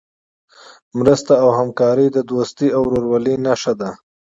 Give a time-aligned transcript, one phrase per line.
[0.99, 3.89] مرسته او همکاري د دوستۍ او ورورولۍ نښه ده.